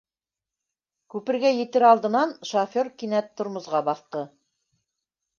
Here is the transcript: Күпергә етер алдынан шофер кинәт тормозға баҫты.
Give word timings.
Күпергә 1.15 1.51
етер 1.57 1.85
алдынан 1.89 2.33
шофер 2.51 2.89
кинәт 3.01 3.29
тормозға 3.41 3.83
баҫты. 3.91 4.23